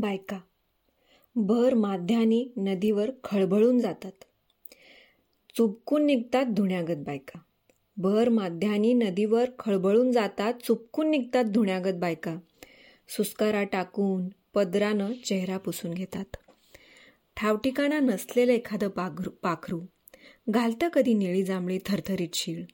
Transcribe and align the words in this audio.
बायका. 0.00 0.38
भर 1.36 1.74
माध्यानी 1.74 2.48
नदीवर 2.56 3.10
खळबळून 3.24 3.78
जातात. 3.78 4.12
चुपकून 5.56 6.06
निघतात 6.06 6.44
धुण्यागत 6.44 6.96
बायका. 6.96 7.38
भर 7.96 8.28
माध्यानी 8.28 8.92
नदीवर 8.92 9.44
खळबळून 9.58 10.12
जातात 10.12 10.54
चुपकून 10.64 11.10
निघतात 11.10 11.44
धुण्यागत 11.44 11.94
बायका. 11.94 12.36
सुस्कारा 13.08 13.64
टाकून 13.64 14.28
पदरानं 14.54 15.12
चेहरा 15.24 15.58
पुसून 15.58 15.94
घेतात. 15.94 16.36
ठावठिकाणा 17.36 17.98
नसलेलं 17.98 18.52
एखादं 18.52 18.88
पाखरू 18.88 19.30
पाखरू. 19.30 19.80
घालतं 20.50 20.88
कधी 20.88 21.14
निळी 21.14 21.42
जांभळी 21.42 21.78
थरथरीत 21.86 22.28
शीळ. 22.34 22.64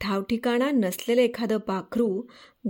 ठावठिकाणा 0.00 0.70
नसलेलं 0.70 1.20
एखादं 1.20 1.58
पाखरू 1.58 2.22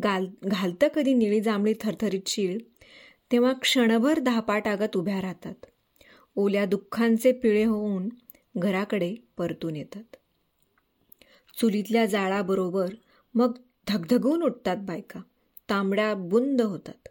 गाल 0.05 0.27
घालतं 0.45 0.89
कधी 0.89 1.15
निळी 1.15 1.41
जांभळी 1.41 1.75
थरथरीत 1.81 2.21
शीळ 2.27 2.59
तेव्हा 3.33 3.53
क्षणभर 3.53 4.19
धापाटागत 4.19 4.97
उभ्या 4.97 5.23
राहतात. 5.23 5.55
ओल्या 6.37 6.65
दुःखांचे 6.65 7.33
पिळे 7.33 7.65
होऊन 7.65 8.09
घराकडे 8.57 9.15
परतून 9.37 9.77
येतात. 9.77 10.17
चुलीतल्या 11.61 12.07
जाळाबरोबर 12.07 12.95
मग 13.35 13.53
धगधगून 13.89 14.43
उठतात 14.43 14.77
बायका. 14.77 15.21
तांबड्या 15.71 16.15
बुंद 16.15 16.63
होतात. 16.63 17.09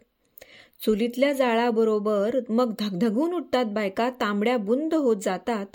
चुलीतल्या 0.84 1.32
जाळाबरोबर 1.32 2.40
मग 2.48 2.72
धगधगून 2.78 3.34
उठतात 3.34 3.64
बायका. 3.64 4.10
तांबड्या 4.10 4.56
बुंद 4.56 4.94
होत 4.94 5.16
जातात. 5.22 5.66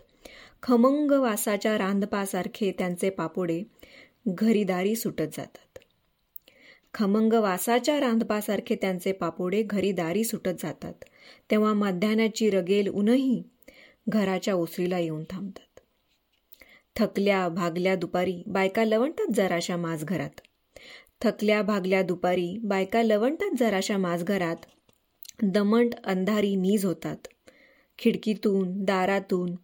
खमंग 0.63 1.11
वासाच्या 1.11 1.77
रांधपासारखे 1.77 2.71
त्यांचे 2.71 3.09
पापोडे 3.09 3.63
घरीदारी 4.27 4.95
सुटत 4.95 5.29
जातात. 5.33 5.79
खमंग 6.93 7.33
वासाच्या 7.33 7.99
रांधपासारखे 7.99 8.75
त्यांचे 8.75 9.11
पापोडे 9.11 9.63
घरीदारी 9.63 10.23
सुटत 10.23 10.61
जातात. 10.63 10.93
तेव्हा 11.51 11.73
मध्यान्हाची 11.73 12.49
रगेल 12.49 12.87
उनही 12.87 13.43
घराच्या 14.09 14.53
ओसरीला 14.53 14.99
येऊन 14.99 15.23
थांबतात. 15.29 15.79
थकल्या 16.95 17.49
भागल्या 17.49 17.95
दुपारी 17.95 18.43
बायका 18.47 18.85
लवणतात 18.85 19.27
जराशा 19.33 19.77
माझ 19.77 20.05
घरात 20.05 20.41
थकल्या 21.21 21.61
भागल्या 21.61 22.01
दुपारी 22.01 22.57
बायका 22.63 23.03
लवणतात 23.03 23.49
जराशा 23.59 23.97
माझ 23.97 24.23
घरात 24.23 24.55
दमंट 25.43 25.93
अंधारी 26.03 26.55
नीज 26.55 26.85
होतात. 26.85 27.27
खिडकीतून 27.97 28.83
दारातून 28.83 29.55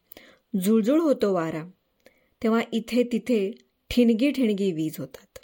झुळझुळ 0.59 0.99
होतो 0.99 1.33
वारा. 1.33 1.63
तेव्हा 2.43 2.61
इथे 2.73 3.03
तिथे 3.11 3.51
ठिणगी 3.91 4.31
ठिणगी 4.31 4.71
वीज 4.71 4.95
होतात. 4.99 5.39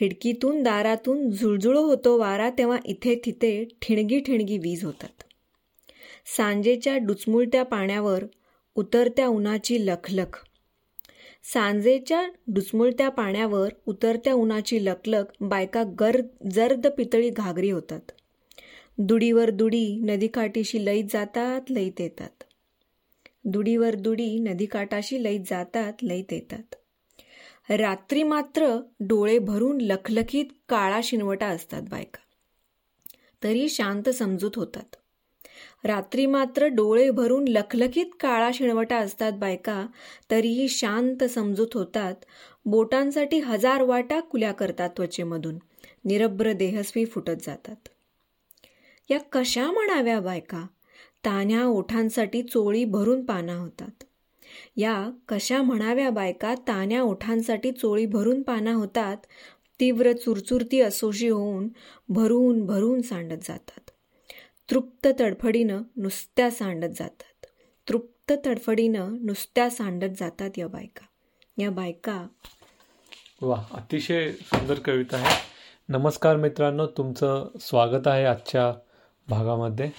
खिडकीतून 0.00 0.62
दारातून 0.62 1.30
झुळझुळ 1.30 1.76
होतो 1.76 2.18
वारा 2.18 2.50
तेव्हा 2.50 2.78
इथे 2.84 3.20
तिथे 3.24 3.64
ठिणगी 3.82 4.20
ठिणगी 4.20 4.58
वीज 4.58 4.84
होतात. 4.84 5.22
सांजेच्या 6.36 6.96
डुचमुळत्या 6.96 7.62
पाण्यावर 7.62 8.24
उतरत्या 8.74 9.26
उन्हाची 9.26 9.86
लखलख. 9.86 10.44
सांजेच्या 11.52 12.28
डुचमुळत्या 12.48 13.08
पाण्यावर 13.08 13.68
उतरत्या 13.86 14.34
उन्हाची 14.34 14.84
लखलख 14.84 15.24
बायका 15.40 15.82
गर 16.00 16.20
जर्द 16.52 16.86
पितळी 16.86 17.30
घागरी 17.30 17.70
होतात. 17.70 18.12
दुडीवर 18.98 19.50
दुडी 19.50 19.96
नदीकाठीशी 19.96 20.84
लईत 20.84 21.04
जातात 21.10 21.60
लईत 21.70 22.00
येतात 22.00 22.44
दुडीवर 23.44 23.94
दुडी 23.94 24.38
नदीकाठाशी 24.38 25.22
लईत 25.22 25.40
जातात 25.46 25.92
लईत 26.02 26.32
येतात 26.32 26.74
रात्री 27.70 28.22
मात्र 28.22 28.80
डोळे 29.00 29.38
भरून 29.38 29.80
लखलखीत 29.80 30.44
काळा 30.68 31.00
शिनवटा 31.04 31.46
असतात 31.46 31.82
बायका. 31.82 32.18
तरी 33.42 33.68
शांत 33.68 34.08
समजूत 34.08 34.50
होतात. 34.56 34.96
रात्री 35.84 36.26
मात्र 36.26 36.66
डोळे 36.66 37.10
भरून 37.10 37.48
लखलखीत 37.48 38.06
काळा 38.20 38.50
शिणवटा 38.54 38.96
असतात 38.96 39.32
बायका 39.32 39.86
तरीही 40.30 40.68
शांत 40.68 41.24
समजूत 41.24 41.68
होतात. 41.74 42.14
बोटांसाठी 42.64 43.38
हजार 43.38 43.82
वाटा 43.82 44.20
कुल्या 44.20 44.52
करतात 44.52 44.90
त्वचेमधून. 44.90 45.58
निरभ्र 46.04 46.52
देहस्वी 46.52 47.04
फुटत 47.04 47.42
जातात. 47.42 47.88
या 49.10 49.18
कशा 49.32 49.70
म्हणाव्या 49.70 50.20
बायका? 50.20 50.66
तान्या 51.24 51.64
ओठांसाठी 51.64 52.42
चोळी 52.42 52.84
भरून 52.84 53.24
पाना 53.24 53.54
होतात. 53.54 54.04
या 54.76 55.10
कशा 55.28 55.62
म्हणाव्या 55.62 56.10
बायका 56.10 56.54
तान्या 56.54 57.02
ओठांसाठी 57.02 57.72
चोळी 57.72 58.06
भरून 58.06 58.42
पाना 58.42 58.72
होतात 58.72 59.16
तीव्र 59.80 60.12
चुरचुरती 60.12 60.80
असोशी 60.80 61.28
होऊन 61.28 61.68
भरून 62.08 62.66
भरून 62.66 63.02
सांडत 63.02 63.38
जातात. 63.42 63.90
तृप्त 64.70 65.08
तडफडीनं 65.20 65.82
नुसत्या 65.96 66.50
सांडत 66.50 66.88
जातात. 66.98 67.46
तृप्त 67.88 68.32
तडफडीनं 68.46 69.16
नुसत्या 69.22 69.70
सांडत 69.70 70.16
जातात 70.20 70.50
या 70.58 70.68
बायका. 70.68 71.06
या 71.62 71.70
बायका 71.70 72.26
वा 73.42 73.64
अतिशय 73.70 74.32
सुंदर 74.32 74.74
कविता 74.74 75.16
आहे. 75.16 75.36
नमस्कार 75.88 76.36
मित्रांनो 76.36 76.86
तुमचं 76.86 77.48
स्वागत 77.60 78.06
आहे 78.06 78.24
आजच्या 78.24 78.74
भागामध्ये. 79.28 79.90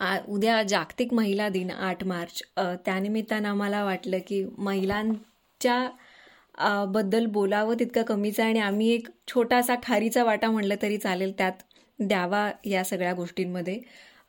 उद्या 0.00 0.62
जागतिक 0.62 1.12
महिला 1.14 1.48
दिन 1.48 1.70
आठ 1.70 2.04
मार्च. 2.04 2.42
त्यानिमित्तानं 2.84 3.48
आम्हाला 3.48 3.84
वाटलं 3.84 4.18
की 4.28 4.44
महिलांच्या 4.58 6.84
बद्दल 6.88 7.26
बोलावं 7.26 7.74
तितकं 7.80 8.02
कमीचं 8.02 8.42
आहे 8.42 8.50
आणि 8.50 8.60
आम्ही 8.60 8.88
एक 8.90 9.08
छोटासा 9.28 9.74
खारीचा 9.82 10.24
वाटा 10.24 10.50
म्हणलं 10.50 10.74
तरी 10.82 10.96
चालेल 10.98 11.32
त्यात 11.38 11.52
द्यावा 11.98 12.50
या 12.64 12.84
सगळ्या 12.84 13.12
गोष्टींमध्ये. 13.14 13.78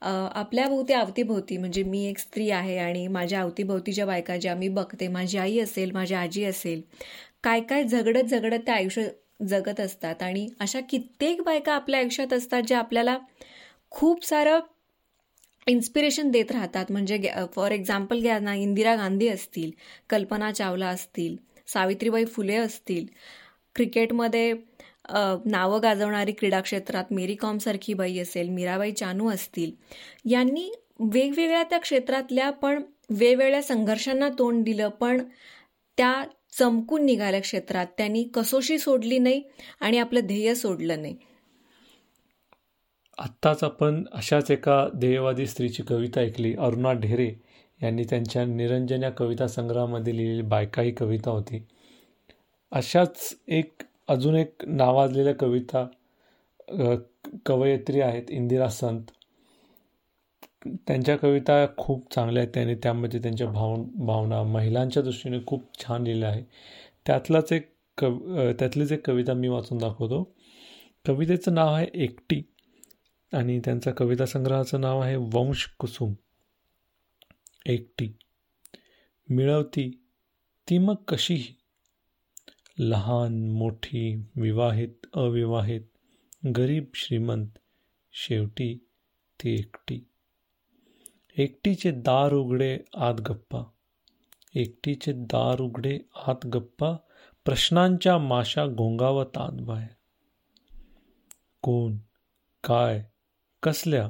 आपल्या 0.01 0.67
भोवती 0.69 0.93
अवतीभोवती 0.93 1.57
म्हणजे 1.57 1.83
मी 1.83 2.03
एक 2.09 2.17
स्त्री 2.19 2.49
आहे 2.51 2.77
आणि 2.77 3.07
माझ्या 3.07 3.41
अवतीभोवतीच्या 3.41 4.05
बायका 4.05 4.37
ज्या 4.37 4.55
मी 4.55 4.67
बघते 4.69 5.07
माझी 5.07 5.37
आई 5.37 5.59
असेल 5.59 5.91
माझी 5.91 6.13
आजी 6.15 6.43
असेल 6.45 6.81
काय 7.43 7.61
काय 7.69 7.83
झगडत 7.83 8.23
झगडत 8.25 8.59
त्या 8.65 8.75
आयुष्य 8.75 9.07
जगत 9.47 9.79
असतात. 9.79 10.21
आणि 10.23 10.47
अशा 10.59 10.79
कित्येक 10.89 11.41
बायका 11.43 11.73
आपल्या 11.73 11.99
आयुष्यात 11.99 12.33
असतात 12.33 12.63
ज्या 12.67 12.79
आपल्याला 12.79 13.17
खूप 13.91 14.25
सारं 14.25 14.59
इन्स्पिरेशन 15.67 16.29
देत 16.31 16.51
राहतात. 16.51 16.85
म्हणजे 16.91 17.19
फॉर 17.55 17.71
एक्झाम्पल 17.71 18.19
घ्या 18.21 18.39
ना 18.39 18.53
इंदिरा 18.55 18.95
गांधी 18.95 19.27
असतील 19.27 19.71
कल्पना 20.09 20.51
चावला 20.51 20.87
असतील 20.87 21.35
सावित्रीबाई 21.67 22.25
फुले 22.25 22.55
असतील 22.55 23.05
क्रिकेटमध्ये 23.75 24.53
नावं 25.45 25.81
गाजवणारी 25.83 26.31
क्रीडा 26.31 26.59
क्षेत्रात 26.61 27.11
मेरी 27.13 27.35
कॉमसारखी 27.35 27.93
बाई 27.93 28.17
असेल 28.19 28.49
मीराबाई 28.49 28.91
चानू 28.91 29.29
असतील 29.31 29.71
यांनी 30.31 30.69
वेगवेगळ्या 31.13 31.63
त्या 31.63 31.79
क्षेत्रातल्या 31.79 32.49
पण 32.51 32.81
वेगवेगळ्या 33.09 33.61
संघर्षांना 33.63 34.29
तोंड 34.39 34.63
दिलं 34.63 34.89
पण 35.01 35.21
त्या 35.97 36.13
चमकून 36.57 37.05
निघाल्या 37.05 37.39
क्षेत्रात. 37.41 37.85
त्यांनी 37.97 38.23
कसोशी 38.33 38.77
सोडली 38.79 39.17
नाही 39.19 39.41
आणि 39.81 39.97
आपलं 39.97 40.25
ध्येय 40.27 40.53
सोडलं 40.55 41.01
नाही. 41.01 41.15
आत्ताच 43.17 43.63
आपण 43.63 44.03
अशाच 44.13 44.49
एका 44.51 44.87
ध्येयवादी 44.95 45.45
स्त्रीची 45.47 45.83
कविता 45.83 46.19
ऐकली. 46.21 46.53
अरुणा 46.55 46.91
ढेरे 46.93 47.27
यांनी 47.79 48.03
त्यांच्या 48.03 48.43
निरंजन 48.45 49.03
या 49.03 49.09
कविता 49.11 49.47
संग्रहामध्ये 49.47 50.15
लिहिलेली 50.17 50.41
बायका 50.41 50.81
ही 50.81 50.91
कविता 50.91 51.31
होती. 51.31 51.63
अशाच 52.71 53.33
एक 53.47 53.83
अजून 54.07 54.35
एक 54.35 54.65
नावाजलेल्या 54.67 55.33
कविता 55.35 55.85
कवयित्री 57.45 58.01
आहेत 58.01 58.29
इंदिरा 58.31 58.67
संत. 58.69 59.01
त्यांच्या 60.87 61.15
कविता 61.17 61.65
खूप 61.77 62.13
चांगल्या 62.13 62.41
आहेत. 62.43 62.53
त्यांनी 62.53 62.75
त्यामध्ये 62.75 63.19
त्यांच्या 63.21 63.47
भाव 63.47 63.75
भावना 64.05 64.41
महिलांच्या 64.43 65.03
दृष्टीने 65.03 65.39
खूप 65.47 65.63
छान 65.79 66.03
लिहिल्या 66.03 66.29
आहे 66.29 66.43
त्यातलाच 67.05 67.51
एक 67.53 67.69
कव 67.97 68.17
त्यातलीच 68.59 68.91
एक 68.91 69.05
कविता 69.07 69.33
मी 69.33 69.47
वाचून 69.47 69.77
दाखवतो. 69.77 70.23
कवितेचं 71.05 71.53
नाव 71.53 71.73
आहे 71.73 71.87
एकटी. 71.93 72.41
आणि 73.33 73.59
त्यांचा 73.59 73.91
कविता 73.91 74.25
संग्रहाचं 74.25 74.81
नाव 74.81 74.99
आहे 74.99 75.15
वंश 75.15 75.75
कुसुम. 75.79 76.13
एकटी. 77.65 78.09
मिळवती 79.29 80.03
ती 80.69 80.77
मग 80.77 80.95
कशीही. 81.07 81.55
लहान 82.79 83.51
मोठी 83.51 84.15
विवाहित 84.15 85.07
अविवाहित 85.13 85.81
गरीब 86.57 86.85
श्रीमंत 86.93 87.47
शेवटी 88.11 88.87
ती 89.43 89.53
एकटी. 89.53 90.07
एकटीचे 91.37 91.91
दार 91.91 92.33
उघडे 92.33 92.79
आत 92.95 93.13
गप्पा. 93.13 93.59
एकटीचे 94.55 95.11
दार 95.11 95.61
उघडे 95.61 95.99
आत 96.15 96.45
गप्पा. 96.45 96.93
प्रश्नांच्या 97.45 98.17
माशा 98.17 98.65
घोंगावत 98.65 99.37
आत 99.37 99.51
बाहेर. 99.51 99.89
कोण? 101.61 101.97
काय? 102.63 103.03
कसल्या? 103.63 104.09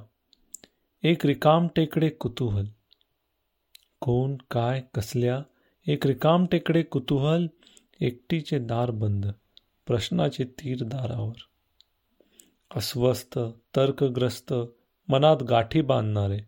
एक 1.03 1.25
रिकाम 1.25 1.67
टेकडे 1.75 2.09
कुतूहल. 2.09 2.65
कोण 3.99 4.37
काय 4.51 4.81
कसल्या? 4.95 5.41
एक 5.87 6.07
रिकाम 6.07 6.45
टेकडे 6.45 6.83
कुतूहल 6.83 7.47
एकटीचे 7.99 8.59
दार 8.59 8.91
बंद 8.91 9.25
प्रश्नाचे 9.85 10.43
तीर 10.43 10.83
दारावर. 10.83 11.39
अस्वस्थ 12.75 13.39
तर्कग्रस्त 13.75 14.53
मनात 15.07 15.43
गाठी 15.43 15.81
बांधणारे. 15.81 16.39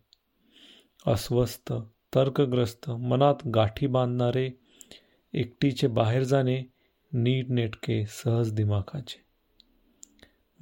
अस्वस्थ 1.08 1.74
तर्कग्रस्त 2.16 2.90
मनात 2.90 3.48
गाठी 3.48 3.88
बांधणारे 3.88 4.50
एकटीचे 5.34 5.88
बाहेर 5.88 6.24
जाणे 6.24 6.64
नीटनेटके 7.14 8.06
सहज 8.06 8.54
दिमाखाचे. 8.54 9.24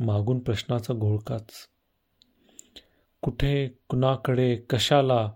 मागून 0.05 0.39
प्रश्नाचा 0.39 0.93
घोळकाच. 0.93 1.51
कुठे 3.21 3.67
कुणाकडे 3.67 4.55
कशाला 4.55 5.31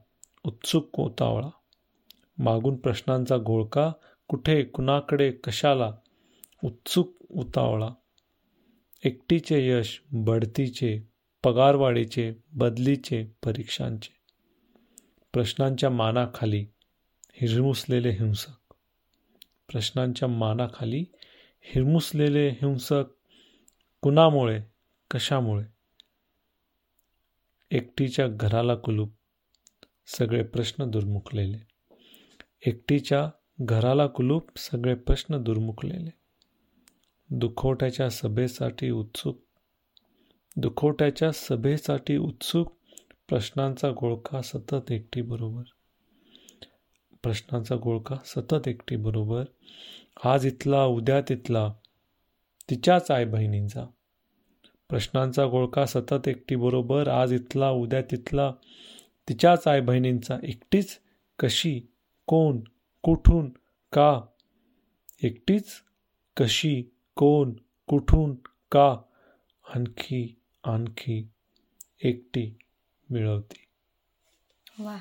उत्सुक 0.46 1.00
उतावळा 1.00 1.50
मागून 2.38 2.76
प्रश्नांचा 2.76 3.38
घोळका 3.38 3.92
कुठे 4.28 4.64
कुणाकडे 4.64 5.32
कशाला 5.32 5.92
उत्सुक 6.64 7.16
उतावळा 7.30 7.90
एकटीचे 9.04 9.68
यश 9.68 10.02
बढतीचे 10.12 11.12
पगारवाढीचे 11.44 12.34
बदलीचे 12.54 13.24
परीक्षांचे. 13.46 14.14
प्रश्नांच्या 15.34 15.90
मानाखाली 15.90 16.66
हिरमुसलेले 17.34 18.10
हिंसक. 18.10 18.74
प्रश्नांच्या 19.72 20.30
मानाखाली 20.30 21.06
हिरमुसलेले 21.62 22.50
हिंसक 22.50 23.04
कुणामुळे 24.02 24.60
कशामुळे? 25.12 25.66
एकटीच्या 27.72 28.28
घराला 28.28 28.76
कुलूप. 28.76 29.12
सगळे 30.08 30.44
प्रश्न 30.44 30.90
दुर्मुखलेले. 30.90 31.58
एकटीच्या 32.66 33.30
घराला 33.62 34.08
कुलूप 34.08 34.58
सगळे 34.58 34.96
प्रश्न 34.96 35.44
दुर्मुखलेले. 35.44 36.10
दुखवट्याच्या 37.30 38.10
सभेसाठी 38.10 38.90
उत्सुक. 38.90 39.44
दुखवट्याच्या 40.56 41.32
सभेसाठी 41.32 42.18
उत्सुक 42.18 42.78
प्रश्नांचा 43.30 43.92
गोळका 43.92 44.42
सतत 44.42 44.92
एकटी 44.92 45.22
बरोबर 45.22 45.64
प्रश्नांचा 47.24 47.76
गोळका 47.76 48.16
सतत 48.26 48.68
एकटी 48.68 48.96
बरोबर 48.96 49.44
आज 50.24 50.46
इथला 50.46 50.86
उद्या 50.86 51.22
तिथला. 51.22 51.74
तिच्याच 52.70 53.12
आई 53.12 53.26
बहिणींचा 53.26 53.86
प्रश्नांचा 54.92 55.46
गोळका 55.46 55.86
सतत 55.86 56.28
एकटीबरोबर 56.28 57.08
आज 57.08 57.34
इथला 57.34 57.70
उद्या 57.70 58.02
तिथला. 58.02 58.54
तिच्याच 59.30 59.68
आई 59.68 59.82
बहिणींचा 59.82 60.38
एकटीच 60.44 61.00
कशी 61.40 61.82
कोण 62.28 62.60
कुठून 63.02 63.50
का? 63.94 64.22
एकटीच 65.24 65.66
कशी 66.38 66.84
कोण 67.16 67.54
कुठून 67.88 68.36
का? 68.72 68.98
आणखी 69.76 70.40
आणखी 70.64 71.28
एकटी 72.04 72.58
मिळवती. 73.10 73.66
वा. 74.84 74.98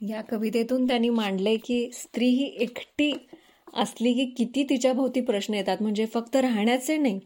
या 0.00 0.22
कवितेतून 0.22 0.88
त्यांनी 0.88 1.08
मांडले 1.08 1.56
की 1.56 1.90
स्त्री 1.92 2.26
ही 2.26 2.44
एकटी 2.44 3.12
असली 3.74 4.12
की 4.12 4.24
किती 4.24 4.64
तिच्या 4.64 4.92
भोवती 4.92 5.20
प्रश्न 5.20 5.54
येतात. 5.54 5.76
म्हणजे 5.80 6.06
फक्त 6.06 6.36
राहण्याचे 6.36 6.96
नाही 6.96 7.20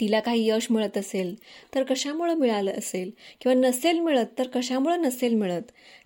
तिला 0.00 0.20
काही 0.20 0.48
यश 0.48 0.66
मिळत 0.70 0.96
असेल 0.98 1.34
तर 1.74 1.82
कशामुळं 1.82 2.34
मिळालं 2.34 2.72
असेल? 2.78 3.10
किंवा 3.40 3.54
नसेल 3.58 3.98
मिळत 4.00 4.26
तर 4.38 4.46
कशामुळं 4.54 5.02
नसेल 5.02 5.34
मिळत? 5.34 5.62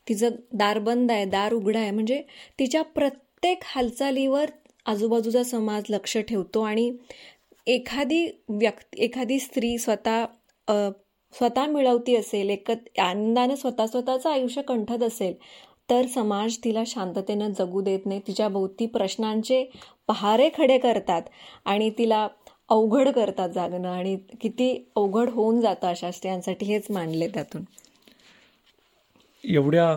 तिचं 0.08 0.30
दार 0.52 0.78
बंद 0.78 1.12
आहे 1.12 1.24
दार 1.26 1.52
उघडं 1.52 1.78
आहे. 1.78 1.90
म्हणजे 1.90 2.22
तिच्या 2.58 2.82
प्रत्येक 2.84 3.62
हालचालीवर 3.64 4.50
आजूबाजूचा 4.86 5.42
समाज 5.42 5.84
लक्ष 5.90 6.16
ठेवतो 6.18 6.60
आणि 6.62 6.90
एखादी 7.66 8.26
व्यक्ती 8.50 9.02
एखादी 9.04 9.38
स्त्री 9.38 9.76
स्वतः 9.78 10.24
स्वतः 11.34 11.66
मिळवती 11.66 12.14
असेल 12.16 12.50
एकत 12.50 12.98
आनंदानं 12.98 13.54
स्वतः 13.54 13.86
स्वतःचं 13.86 14.30
आयुष्य 14.30 14.62
कंठत 14.62 15.02
असेल 15.02 15.34
तर 15.90 16.06
समाज 16.06 16.56
तिला 16.64 16.82
शांततेनं 16.86 17.52
जगू 17.58 17.80
देत 17.80 18.06
नाही. 18.06 18.20
तिच्या 18.26 18.48
भोवती 18.48 18.86
प्रश्नांचे 18.86 19.64
पहारे 20.08 20.48
खडे 20.58 20.78
करतात 20.78 21.22
आणि 21.64 21.90
तिला 21.98 22.26
अवघड 22.72 23.08
करतात 23.08 23.50
जागणं 23.50 23.88
आणि 23.88 24.16
किती 24.40 24.90
अवघड 24.96 25.28
होऊन 25.28 25.60
जातं 25.60 25.86
अशा 25.86 26.10
स्त्रियांसाठी 26.10 26.66
हेच 26.66 26.86
मानले 26.90 27.28
त्यातून. 27.28 27.62
एवढ्या 29.44 29.96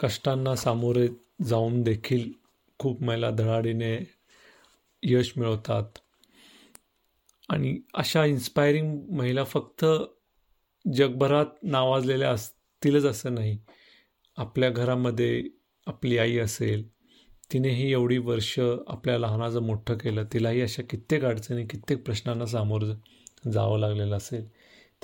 कष्टांना 0.00 0.56
सामोरे 0.56 1.08
जाऊन 1.44 1.82
देखील 1.82 2.32
खूप 2.78 3.02
महिला 3.02 3.30
धडाडीने 3.30 4.12
यश 5.02 5.32
मिळवतात. 5.36 5.84
आणि 7.48 7.80
अशा 7.94 8.24
इन्स्पायरिंग 8.24 9.00
महिला 9.10 9.44
फक्त 9.44 9.84
जगभरात 10.94 11.46
नावाजलेल्या 11.62 12.30
असतीलच 12.30 13.04
असं 13.04 13.34
नाही. 13.34 13.58
आपल्या 14.36 14.70
घरामध्ये 14.70 15.42
आपली 15.86 16.18
आई 16.18 16.38
असेल 16.38 16.95
तिनेही 17.52 17.92
एवढी 17.92 18.18
वर्ष 18.18 18.60
आपल्या 18.86 19.18
लहानाचं 19.18 19.62
मोठं 19.62 19.94
केलं 19.94 20.24
तिलाही 20.32 20.60
अशा 20.60 20.82
कित्येक 20.82 21.24
अडचणी 21.24 21.66
कित्येक 21.66 22.04
प्रश्नांना 22.04 22.46
सामोरं 22.46 23.50
जावं 23.50 23.78
लागलेलं 23.78 24.16
असेल. 24.16 24.48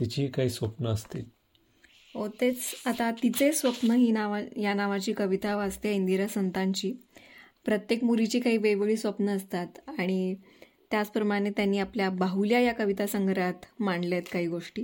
तिचीही 0.01 0.29
काही 0.29 0.51
स्वप्न 0.51 0.87
असतील. 0.87 1.25
हो 2.15 2.29
तेच. 2.29 2.61
आता 2.87 3.11
तिचे 3.11 3.53
स्वप्न 3.53 3.91
ही 3.91 4.11
नावा 4.11 4.41
या 4.57 4.75
नावाची 4.75 5.13
कविता 5.13 5.57
वाचते 5.57 5.95
इंदिरा 5.95 6.29
संतांची. 6.29 6.95
प्रत्येक 7.65 8.05
मुलीची 8.05 8.41
काही 8.41 8.57
वेगवेगळी 8.57 8.97
स्वप्न 8.97 9.29
असतात 9.29 9.67
आणि 9.99 10.35
त्याचप्रमाणे 10.91 11.51
त्यांनी 11.51 11.79
आपल्या 11.79 12.11
बाहुल्या 12.11 12.61
या 12.61 12.75
कविता 12.75 13.07
संग्रहात 13.07 13.81
मांडल्या 13.81 14.19
आहेत 14.19 14.33
काही 14.33 14.47
गोष्टी. 14.47 14.83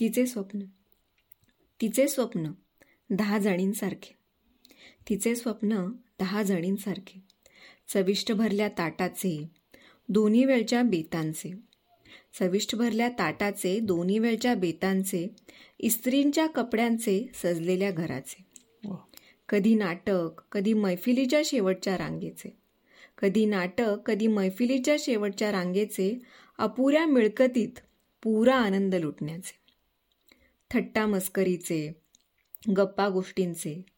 तिचे 0.00 0.26
स्वप्न. 0.26 0.60
तिचे 1.80 2.08
स्वप्न 2.08 2.50
दहा 3.10 3.38
जणींसारखे. 3.38 4.14
तिचे 5.08 5.36
स्वप्न 5.36 5.92
दहा 6.20 6.42
जणींसारखे. 6.42 7.22
चविष्ट 7.88 8.32
भरल्या 8.32 8.68
ताटाचे 8.68 9.50
दोन्ही 10.08 10.44
वेळच्या 10.44 10.82
बेतांचे. 10.82 11.54
चविष्ट 12.40 12.76
भरल्या 12.76 13.08
ताटाचे 13.08 13.78
दोन्ही 13.80 14.18
वेळच्या 14.18 14.54
बेतांचे 14.54 15.28
इस्त्रींच्या 15.78 16.46
कपड्यांचे 16.46 17.26
सजलेल्या 17.34 17.90
घराचे. 17.90 18.44
कधी 19.48 19.74
नाटक 19.74 20.30
कधी 20.52 20.72
मैफिलीच्या 20.72 21.42
शेवटच्या 21.44 21.98
रांगेचे. 21.98 22.56
कधी 23.18 23.46
नाटक 23.46 23.96
कधी 24.06 24.26
मैफिलीच्या 24.26 24.96
शेवटच्या 24.98 25.52
रांगेचे 25.52 26.18
अपुऱ्या 26.58 27.06
मिळकतीत 27.06 27.80
पुरा 28.22 28.54
आनंद 28.54 28.94
लुटण्याचे. 28.94 29.58
थट्टा 30.70 31.06
मस्करीचे 31.06 31.92
गप्पा 32.76 33.08
गोष्टींचे. 33.08 33.93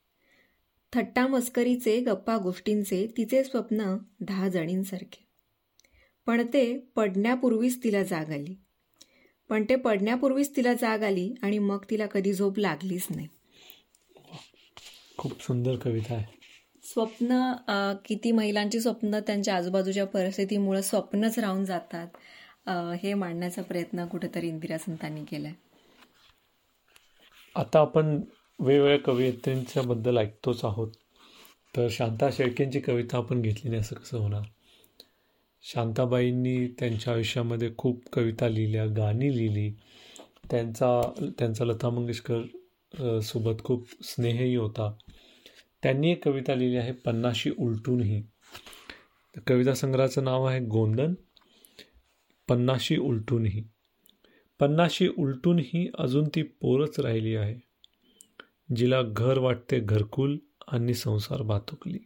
थट्टा 0.97 1.27
मस्करीचे 1.27 1.99
गप्पा 2.01 2.37
गोष्टींचे 2.39 3.07
तिचे 3.17 3.43
स्वप्न 3.45 3.97
दहा 4.21 4.49
जणींसारखे. 4.49 5.25
पण 6.27 6.47
ते 6.53 6.77
पडण्यापूर्वीच 6.97 7.83
तिला 7.85 8.03
जाग 8.03 8.31
आली. 8.33 8.55
पण 9.51 9.65
ते 9.69 9.77
पडण्यापूर्वीच 9.77 10.55
तिला 10.57 10.73
जाग 10.75 11.03
आली 11.03 11.33
आणि 11.43 11.59
मग 11.59 11.85
तिला 11.91 12.07
कधी 12.07 12.33
झोप 12.33 12.59
लागलीच 12.59 13.07
नाही. 13.11 13.27
खूप 15.19 15.43
सुंदर 15.43 15.77
कविता 15.77 16.15
आहे. 16.15 16.25
स्वप्न 16.85 17.53
किती 18.05 18.33
महिलांची 18.33 18.81
स्वप्न 18.81 19.21
त्यांच्या 19.21 19.55
आजूबाजूच्या 19.57 20.07
परिस्थितीमुळे 20.07 20.83
स्वप्नच 20.83 21.39
राहून 21.39 21.65
जातात 21.65 22.69
हे 23.03 23.15
मांडण्याचा 23.15 23.63
प्रयत्न 23.63 24.07
कुठेतरी 24.07 24.49
इंदिरा 24.49 24.79
संतांनी 24.79 25.25
केलाय. 25.25 25.53
आता 27.57 27.81
आपण 27.81 28.19
वेगवेगळ्या 28.59 28.99
कवयित्रींच्या 28.99 29.83
बद्दल 29.83 30.19
ऐकतोच 30.19 30.65
आहोत. 30.65 30.93
तर 31.77 31.89
शांता 31.91 32.31
शेळकेंची 32.33 32.81
कविता 32.81 33.17
आपण 33.17 33.43
घेतली 33.43 33.71
नाही 33.71 33.81
असं 33.81 33.97
कसं 33.97 34.19
होणार? 34.19 34.43
शांताबाईंनी 35.63 36.67
त्यांच्या 36.69 37.15
आयुष्यामध्ये 37.15 37.71
खूप 37.79 38.03
कविता 38.13 38.49
लिहिल्या 38.49 38.87
गाणी 38.87 39.37
लिहिली. 39.37 39.71
त्यांचा 40.51 41.01
त्यांचा 41.39 41.65
लता 41.65 41.91
मंगेशकर 41.91 43.21
सोबत 43.21 43.63
खूप 43.65 43.87
स्नेहही 44.05 44.55
होता. 44.57 44.93
त्यांनी 45.83 46.11
एक 46.11 46.25
कविता 46.25 46.55
लिहिली 46.55 46.77
आहे 46.77 46.93
पन्नाशी 46.93 47.51
उलटूनही. 47.59 48.23
कविता 49.47 49.75
संग्रहाचं 49.75 50.25
नाव 50.25 50.45
आहे 50.45 50.61
गोंदन 50.61 51.15
पन्नाशी 52.49 52.97
उलटूनही. 52.97 53.63
पन्नाशी 54.61 55.09
उलटूनही 55.19 55.89
अजून 55.99 56.29
ती 56.35 56.43
पोरच 56.43 57.01
राहिली 57.01 57.37
आहे. 57.37 57.55
जिला 58.69 59.03
घर 59.03 59.39
वाटते 59.39 59.81
घरकुल 59.81 60.39
आणि 60.69 60.95
संसार 60.95 61.43
भातुकली 61.43 61.99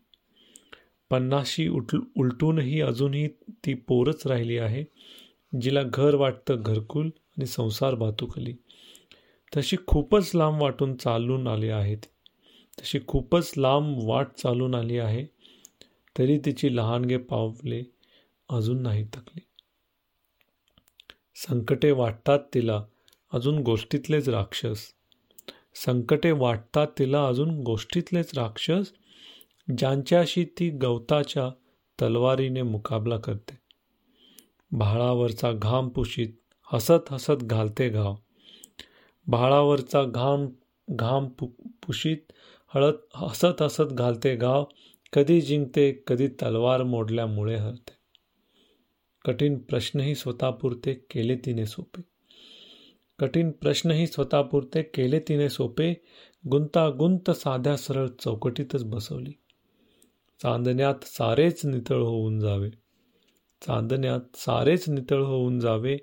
पन्नाशी 1.10 1.68
उठ 1.68 1.94
उलटूनही 2.16 2.80
अजूनही 2.80 3.28
ती 3.64 3.74
पोरच 3.74 4.26
राहिली 4.26 4.58
आहे. 4.58 4.84
जिला 5.52 5.82
घर 5.82 6.14
वाटतं 6.14 6.62
घरकुल 6.62 7.06
आणि 7.06 7.46
संसार 7.46 7.94
भातुकली 7.94 8.52
तशी 9.56 9.76
खूपच 9.86 10.30
लांब 10.34 10.62
वाटून 10.62 10.94
चालून 10.96 11.46
आली 11.48 11.68
आहेत 11.68 12.06
तशी 12.80 12.98
खूपच 13.06 13.52
लांब 13.56 13.98
वाट 14.02 14.32
चालून 14.32 14.74
आली 14.74 14.98
आहे 14.98 15.24
तरी 16.18 16.38
तिची 16.38 16.76
लहानगे 16.76 17.16
पावले 17.16 17.82
अजून 18.48 18.82
नाही 18.82 19.04
थकली. 19.04 19.40
संकटे 21.36 21.90
वाटतात 21.90 22.38
तिला 22.54 22.82
अजून 23.32 23.58
गोष्टीतलेच 23.58 24.28
राक्षस. 24.28 24.86
संकटे 25.74 26.32
वाटतात 26.32 26.86
तिला 26.98 27.26
अजून 27.26 27.62
गोष्टीतलेच 27.62 28.30
राक्षस 28.36 28.92
ज्यांच्याशी 29.78 30.44
ती 30.44 30.70
गवताच्या 30.70 31.50
तलवारीने 32.02 32.62
मुकाबला 32.62 33.16
करते. 33.16 33.58
भाळावरचा 34.72 35.52
घाम 35.52 35.88
पुशीत 35.88 36.28
हसत 36.72 37.12
हसत 37.12 37.42
घालते 37.42 37.88
घाव. 37.88 38.16
भाळावरचा 39.26 40.02
घाम 40.02 40.46
घाम 40.90 41.28
पु 41.28 41.46
पुशीत 41.86 42.32
हळद 42.74 42.94
हसत 43.14 43.62
हसत 43.62 43.92
घालते 43.92 44.36
गाव 44.36 44.64
कधी 45.12 45.40
जिंकते 45.40 46.02
कधी 46.06 46.28
तलवार 46.28 46.82
मोडल्यामुळे 46.82 47.56
हरते. 47.56 47.92
कठीण 49.24 49.58
प्रश्नही 49.58 50.14
स्वतःपुरते 50.14 50.94
केले 50.94 51.36
तिने 51.36 51.66
सोपे. 51.66 52.09
कठीण 53.20 53.50
प्रश्नही 53.50 54.06
स्वतःपुरते 54.06 54.82
केले 54.82 55.20
तिने 55.20 55.48
सोपे 55.48 55.94
गुंतागुंत 56.48 57.30
साध्या 57.30 57.76
सरळ 57.76 58.08
चौकटीतच 58.08 58.84
बसवली. 58.84 59.32
चांदण्यात 60.42 60.94
सारेच 61.04 61.66
नितळ 61.66 62.02
होऊन 62.02 62.40
जावे. 62.40 62.70
चांदण्यात 63.66 64.20
सारेच 64.34 64.88
नितळ 64.88 65.22
होऊन 65.22 65.60
जावे 65.60 65.98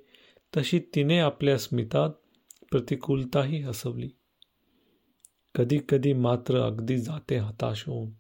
तशी 0.58 0.80
तिने 0.80 1.20
आपल्या 1.20 1.58
स्मितात 1.58 2.10
प्रतिकूलताही 2.72 3.62
हसवली. 3.62 4.10
कधी 5.56 5.78
कधी 5.90 6.14
मात्र 6.14 6.60
अगदी 6.60 6.98
जाते 6.98 7.36
हताश 7.36 7.84
होऊन. 7.88 8.12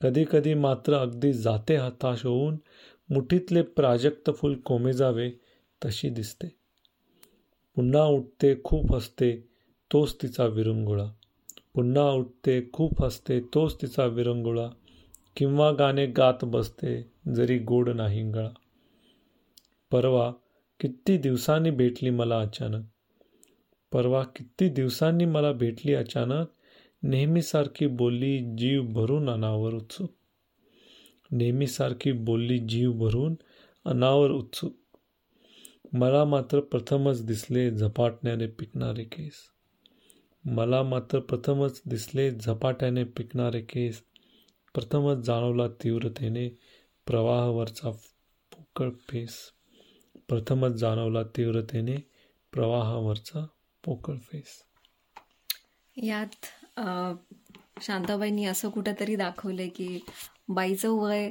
कधी 0.00 0.24
कधी 0.32 0.54
मात्र 0.54 0.94
अगदी 0.94 1.32
जाते 1.32 1.76
हताश 1.76 2.24
होऊन 2.24 2.56
मुठीतले 3.10 3.62
प्राजक्त 3.62 4.30
फूल 4.36 4.54
कोमे 4.54 4.92
जावे 4.92 5.30
तशी 5.84 6.08
दिसते. 6.08 6.57
पुन्हा 7.78 8.04
उठते 8.04 8.54
खूप 8.64 8.94
हसते 8.94 9.36
तोच 9.92 10.22
तिचा 10.22 10.46
विरंगुळा. 10.46 11.10
पुन्हा 11.74 12.10
उठते 12.10 12.70
खूप 12.72 13.04
हसते 13.04 13.40
तोच 13.40 13.82
तिचा 13.82 14.04
विरंगुळा. 14.04 14.70
किंवा 15.36 15.72
गाणे 15.72 16.06
गात 16.06 16.44
बसते 16.44 17.06
जरी 17.34 17.58
गोड 17.58 17.88
नाही 17.88 18.22
गळा. 18.22 18.50
परवा 19.90 20.32
किती 20.80 21.18
दिवसांनी 21.18 21.70
भेटली 21.70 22.10
मला 22.10 22.40
अचानक? 22.40 22.84
परवा 23.92 24.22
किती 24.22 24.68
दिवसांनी 24.68 25.24
मला 25.24 25.52
भेटली 25.52 25.94
अचानक? 25.94 26.46
नेहमीसारखी 27.02 27.86
बोलली 27.86 28.38
जीव 28.38 28.82
भरून 28.82 29.30
अनावर 29.30 29.74
उत्सुक 29.74 30.12
नेहमीसारखी 31.30 32.12
बोलली 32.12 32.58
जीव 32.58 32.92
भरून 32.92 33.34
अनावर 33.84 34.30
उत्सुक 34.30 34.72
मला 35.92 36.24
मात्र 36.24 36.60
प्रथमच 36.60 37.24
दिसले 37.26 37.70
झपाटण्याने 37.70 38.46
पिकणारे 38.46 39.04
केस. 39.04 39.34
मला 40.44 40.82
मात्र 40.82 41.20
प्रथमच 41.20 41.82
दिसले 41.86 42.30
झपाट्याने 42.30 43.04
पिकणारे 43.04 43.60
केस. 43.60 44.02
प्रथमच 44.74 45.16
जाणवला 45.16 45.68
तीव्रतेने 45.68 46.48
प्रवाहावरचा 47.06 47.90
पोकळ 48.52 48.90
फेस. 49.08 49.36
प्रथमच 50.28 50.70
जाणवला 50.70 51.22
तीव्रतेने 51.22 51.96
प्रवाहावरचा 52.52 53.46
पोकळ 53.84 54.16
फेस. 54.16 54.62
यात 55.96 56.46
शांताबाईंनी 57.82 58.44
असं 58.44 58.70
कुठंतरी 58.70 59.16
दाखवलंय 59.16 59.68
की 59.68 59.98
बाईचं 60.48 60.88
वय 60.90 61.30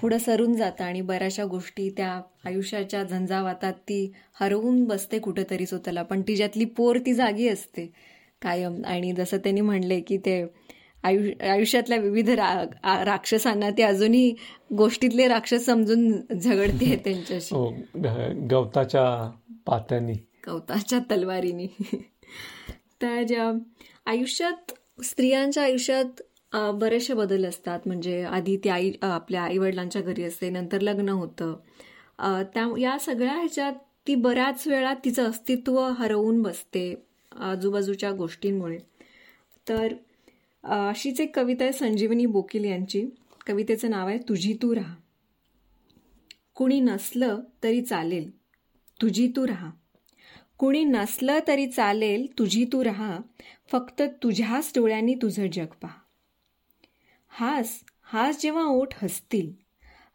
पुढं 0.00 0.18
सरून 0.18 0.54
जातं 0.54 0.84
आणि 0.84 1.00
बऱ्याचशा 1.00 1.44
गोष्टी 1.44 1.90
त्या 1.96 2.20
आयुष्याच्या 2.44 3.02
झंझावातात 3.04 3.72
ती 3.72 4.12
हरवून 4.40 4.84
बसते 4.84 5.18
कुठंतरी 5.18 5.66
स्वतःला. 5.66 6.02
पण 6.02 6.22
तिच्यातली 6.22 6.64
पोर 6.64 6.98
ती 6.98 7.14
जागी 7.14 7.48
असते 7.48 7.92
कायम. 8.42 8.82
आणि 8.84 9.12
जसं 9.12 9.36
त्यांनी 9.36 9.60
म्हणले 9.60 10.00
की 10.00 10.16
ते 10.16 10.44
आयु 11.02 11.30
आयुष्यातल्या 11.50 11.98
विविध 11.98 12.30
रा 12.30 12.64
राक्षसांना 13.04 13.70
ते 13.70 13.82
अजूनही 13.82 14.34
गोष्टीतले 14.76 15.28
राक्षस 15.28 15.64
समजून 15.64 16.10
झगडते 16.40 16.96
त्यांच्याशी. 17.04 17.54
हो, 17.54 17.74
गवताच्या 18.50 19.32
पात्यानी 19.66 20.12
गवताच्या 20.46 20.98
तलवारीनी. 20.98 21.66
तर 23.02 23.58
आयुष्यात 24.06 24.72
स्त्रियांच्या 25.04 25.62
आयुष्यात 25.62 26.22
बरेचसे 26.52 27.14
बदल 27.14 27.44
असतात. 27.44 27.80
म्हणजे 27.86 28.22
आधी 28.24 28.56
ती 28.64 28.68
आई 28.68 28.92
आपल्या 29.02 29.42
आईवडिलांच्या 29.42 30.02
घरी 30.02 30.24
असते 30.24 30.50
नंतर 30.50 30.80
लग्न 30.80 31.08
होतं. 31.08 31.54
त्या 32.54 32.66
या 32.78 32.98
सगळ्या 32.98 33.34
ह्याच्यात 33.34 33.72
ती 34.06 34.14
बऱ्याच 34.14 34.66
वेळा 34.66 34.94
तिचं 35.04 35.28
अस्तित्व 35.28 35.78
हरवून 35.98 36.42
बसते 36.42 36.94
आजूबाजूच्या 37.32 38.10
गोष्टींमुळे. 38.12 38.78
तर 39.68 39.94
अशीच 40.64 41.20
एक 41.20 41.36
कविता 41.36 41.64
आहे 41.64 41.72
संजीवनी 41.72 42.26
बोकील 42.26 42.64
यांची. 42.64 43.06
कवितेचं 43.46 43.90
नाव 43.90 44.08
आहे 44.08 44.18
तुझी 44.18 44.52
तू 44.62 44.74
राहा. 44.74 44.94
कुणी 46.54 46.80
नसलं 46.80 47.40
तरी 47.62 47.80
चालेल 47.82 48.30
तुझी 49.02 49.26
तू 49.36 49.46
राहा. 49.46 49.70
कुणी 50.58 50.84
नसलं 50.84 51.38
तरी 51.48 51.66
चालेल 51.66 52.26
तुझी 52.38 52.64
तू 52.72 52.84
राहा. 52.84 53.18
फक्त 53.72 54.02
तुझ्याच 54.22 54.72
डोळ्यांनी 54.76 55.14
तुझं 55.14 55.46
जग 55.52 55.74
पहा. 55.82 55.98
हास 57.32 57.80
हास 58.02 58.42
जेव्हा 58.42 58.64
ओठ 58.64 58.94
हसतील 59.02 59.52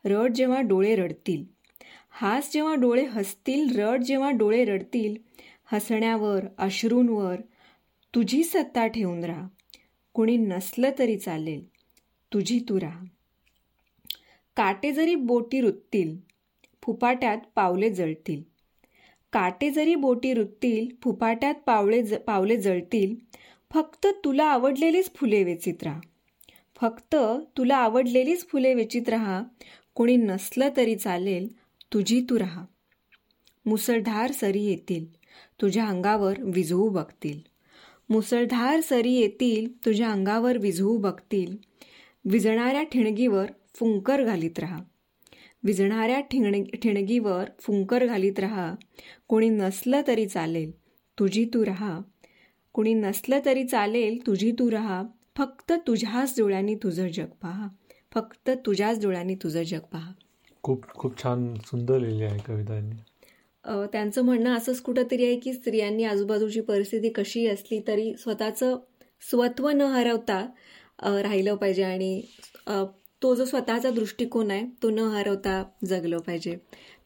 रड 0.06 0.34
जेव्हा 0.34 0.62
डोळे 0.62 0.96
रडतील. 0.96 1.44
हास 2.10 2.54
जेव्हा 2.54 2.76
डोळे 2.76 3.06
हसतील 3.06 3.80
रड 3.80 4.04
जेव्हा 4.04 4.32
डोळे 4.32 4.66
रडतील 4.66 5.16
हसण्यावर 5.66 6.46
अश्रूंवर 6.58 7.42
तुझी 8.16 8.44
सत्ता 8.44 8.88
ठेवून 8.88 9.24
राहा. 9.24 9.48
कुणी 10.14 10.38
नसलं 10.38 10.90
तरी 11.00 11.18
चालेल 11.18 11.68
तुझी 12.34 12.60
तू 12.70 12.80
राहा. 12.82 13.06
काटे 14.56 14.92
जरी 14.92 15.16
बोटी 15.16 15.62
रुततील 15.62 16.18
फुपाट्यात 16.84 17.38
पावले 17.56 17.90
जळतील. 17.90 18.44
काटे 19.34 19.70
जरी 19.70 19.96
बोटी 19.96 20.34
रुततील 20.34 20.96
फुपाट्यात 21.04 21.56
पावळे 21.66 22.04
ज 22.04 22.14
पावले 22.14 22.58
जळतील 22.58 23.16
फक्त 23.74 24.08
तुला 24.24 24.46
आवडलेलीच 24.46 25.12
फुले 25.16 25.44
वेचित 25.44 25.84
राहा. 25.84 26.00
फक्त 26.82 27.16
तुला 27.58 27.76
आवडलेलीच 27.76 28.48
फुले 28.48 28.74
वेचित 28.74 29.10
राहा. 29.10 29.44
कोणी 29.96 30.16
नसलं 30.16 30.70
तरी 30.78 30.96
चालेल 30.96 31.48
तुझी 31.94 32.22
तू 32.30 32.40
राहा. 32.40 32.66
मुसळधार 33.66 34.32
सरी 34.32 34.64
येतील 34.64 35.06
तुझ्या 35.62 35.86
अंगावर 35.88 36.34
विझवू 36.40 36.90
बघतील. 36.90 37.40
मुसळधार 38.10 38.82
सरी 38.82 39.14
येतील 39.14 39.86
तुझ्या 39.86 40.12
अंगावर 40.12 40.58
विझवू 40.58 40.98
बघतील. 40.98 41.58
विजणाऱ्या 42.26 42.84
ठिणगीवर 42.84 43.46
फुंकर 43.76 44.24
घालीत 44.24 44.60
राहा. 44.60 44.80
विजणाऱ्या 45.64 46.20
ठिण 46.20 46.64
ठिणगीवर 46.64 47.44
फुंकर 47.60 48.06
घालीत 48.06 48.40
राहा. 48.40 48.76
कोणी 49.28 49.50
नसलं 49.50 50.02
तरी 50.08 50.26
चालेल 50.26 50.72
तुझी 51.20 51.46
तू 51.46 51.66
राहा. 51.66 52.00
कुणी 52.74 52.94
नसलं 52.94 53.40
तरी 53.46 53.64
चालेल 53.64 54.28
तुझी 54.28 54.52
तू 54.52 54.72
राहा. 54.72 55.04
फक्त 55.36 55.72
तुझ्याच 55.88 56.34
डोळ्यांनी 56.38 56.76
तुझं 56.76 57.08
जग 57.08 57.30
पहा. 57.42 57.68
फक्त 58.14 58.50
तुझ्याच 58.66 59.02
डोळ्यांनी 59.02 59.36
तुझं 59.36 59.64
जग 59.64 59.80
पहा. 59.92 60.12
खूप 60.64 60.86
खूप 60.90 61.18
छान 61.24 61.54
सुंदर 61.66 62.00
लिहिली 62.00 62.24
आहे 62.24 62.38
कवितांनी. 62.48 62.96
त्यांचं 63.92 64.22
म्हणणं 64.22 64.56
असंच 64.58 64.82
कुठंतरी 64.82 65.26
आहे 65.26 65.40
की 65.40 65.54
स्त्रियांनी 65.54 66.04
आजूबाजूची 66.04 66.62
परिस्थिती 66.62 67.10
कशी 67.10 67.46
असली 67.48 67.80
तरी 67.88 68.14
स्वतःचं 68.20 68.78
स्वत्व 69.22 69.70
न 69.70 69.82
हरवता 69.82 70.40
राहिलं 71.04 71.56
पाहिजे 71.56 71.84
आणि 71.84 72.22
तो 73.22 73.34
जो 73.36 73.46
स्वतःचा 73.46 73.90
दृष्टिकोन 73.90 74.52
आहे 74.52 74.66
तो 74.84 74.90
न 74.90 75.08
हरवता 75.14 75.64
जगलं 75.86 76.18
पाहिजे. 76.18 76.56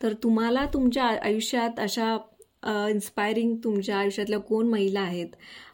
तर 0.03 0.13
तुम्हाला 0.23 0.65
तुमच्या 0.65 1.03
आयुष्यात 1.03 1.79
अशा 1.79 2.17
इन्स्पायरिंग 2.63 3.55
तुमच्या 3.63 3.97
आयुष्यातल्या 3.97 4.39
कोण 4.39 4.67
महिला 4.67 5.01
आहेत 5.01 5.27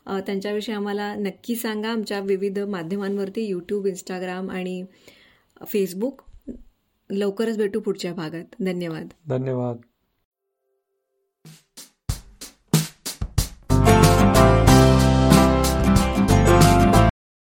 त्यांच्याविषयी 0.07 0.75
आम्हाला 0.75 1.13
नक्की 1.15 1.55
सांगा. 1.55 1.89
आमच्या 1.89 2.19
विविध 2.19 2.59
माध्यमांवरती 2.59 3.45
यूट्यूब 3.45 3.85
इंस्टाग्राम 3.87 4.49
आणि 4.51 4.83
फेसबुक 5.67 6.21
लवकरच 7.09 7.57
भेटू 7.57 7.79
पुढच्या 7.79 8.13
भागात. 8.13 8.55
धन्यवाद. 8.59 9.07
धन्यवाद. 9.27 9.77